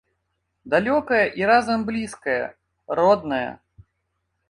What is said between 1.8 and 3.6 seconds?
блізкая, родная.